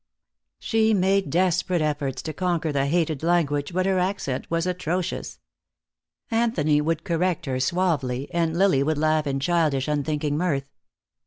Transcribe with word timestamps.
She 0.57 0.95
made 0.95 1.29
desperate 1.29 1.83
efforts 1.83 2.23
to 2.23 2.33
conquer 2.33 2.71
the 2.71 2.87
hated 2.87 3.21
language, 3.21 3.71
but 3.71 3.85
her 3.85 3.99
accent 3.99 4.49
was 4.49 4.65
atrocious. 4.65 5.37
Anthony 6.31 6.81
would 6.81 7.03
correct 7.03 7.45
her 7.45 7.59
suavely, 7.59 8.27
and 8.33 8.57
Lily 8.57 8.81
would 8.81 8.97
laugh 8.97 9.27
in 9.27 9.39
childish, 9.39 9.87
unthinking 9.87 10.35
mirth. 10.39 10.65